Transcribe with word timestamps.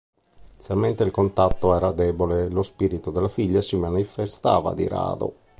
Inizialmente 0.55 1.03
il 1.03 1.11
contatto 1.11 1.75
era 1.75 1.91
debole 1.91 2.45
e 2.45 2.49
lo 2.49 2.63
spirito 2.63 3.11
della 3.11 3.27
figlia 3.27 3.61
si 3.61 3.75
manifestava 3.75 4.73
di 4.73 4.87
rado. 4.87 5.35